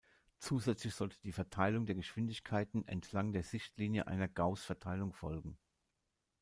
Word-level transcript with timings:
Zusätzlich 0.39 0.95
sollte 0.95 1.19
die 1.21 1.31
Verteilung 1.31 1.85
der 1.85 1.93
Geschwindigkeiten 1.93 2.87
entlang 2.87 3.33
der 3.33 3.43
Sichtlinie 3.43 4.07
einer 4.07 4.27
Gaußverteilung 4.27 5.13
folgen. 5.13 5.59